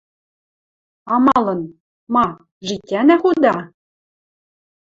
А 1.13 1.19
малын? 1.25 1.61
Ма, 2.13 2.25
житяна 2.69 3.15
худа? 3.21 3.55